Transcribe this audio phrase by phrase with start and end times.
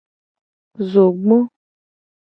[0.91, 1.37] Zogbo.